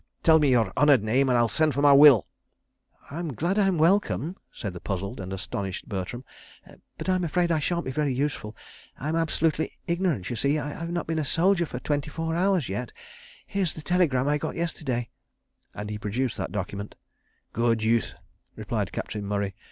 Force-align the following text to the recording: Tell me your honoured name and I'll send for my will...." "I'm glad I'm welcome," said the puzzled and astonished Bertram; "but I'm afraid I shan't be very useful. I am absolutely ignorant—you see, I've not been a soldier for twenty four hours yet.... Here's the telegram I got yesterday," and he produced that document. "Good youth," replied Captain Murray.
Tell 0.23 0.39
me 0.39 0.49
your 0.49 0.73
honoured 0.75 1.03
name 1.03 1.29
and 1.29 1.37
I'll 1.37 1.47
send 1.47 1.75
for 1.75 1.83
my 1.83 1.93
will...." 1.93 2.25
"I'm 3.11 3.33
glad 3.35 3.59
I'm 3.59 3.77
welcome," 3.77 4.35
said 4.51 4.73
the 4.73 4.79
puzzled 4.79 5.19
and 5.19 5.31
astonished 5.31 5.87
Bertram; 5.87 6.25
"but 6.97 7.07
I'm 7.07 7.23
afraid 7.23 7.51
I 7.51 7.59
shan't 7.59 7.85
be 7.85 7.91
very 7.91 8.11
useful. 8.11 8.55
I 8.97 9.09
am 9.09 9.15
absolutely 9.15 9.77
ignorant—you 9.85 10.35
see, 10.35 10.57
I've 10.57 10.89
not 10.89 11.05
been 11.05 11.19
a 11.19 11.23
soldier 11.23 11.67
for 11.67 11.77
twenty 11.79 12.09
four 12.09 12.33
hours 12.35 12.67
yet.... 12.67 12.91
Here's 13.45 13.75
the 13.75 13.83
telegram 13.83 14.27
I 14.27 14.39
got 14.39 14.55
yesterday," 14.55 15.11
and 15.75 15.87
he 15.91 15.99
produced 15.99 16.35
that 16.37 16.51
document. 16.51 16.95
"Good 17.53 17.83
youth," 17.83 18.15
replied 18.55 18.91
Captain 18.91 19.23
Murray. 19.23 19.53